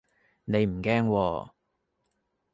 [0.45, 1.49] 你唔驚喎